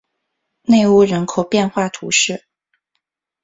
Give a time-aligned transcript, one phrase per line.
[0.63, 2.43] 内乌人口变化图示